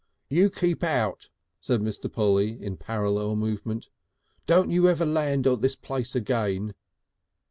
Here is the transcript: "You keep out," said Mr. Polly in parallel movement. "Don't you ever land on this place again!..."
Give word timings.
"You 0.31 0.49
keep 0.49 0.83
out," 0.83 1.29
said 1.59 1.79
Mr. 1.79 2.11
Polly 2.11 2.53
in 2.59 2.75
parallel 2.75 3.35
movement. 3.35 3.89
"Don't 4.47 4.71
you 4.71 4.87
ever 4.87 5.05
land 5.05 5.45
on 5.45 5.61
this 5.61 5.75
place 5.75 6.15
again!..." 6.15 6.73